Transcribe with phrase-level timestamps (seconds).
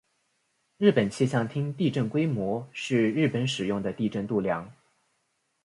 [0.77, 4.73] 日本气象厅地震规模是日本使用的地震度量。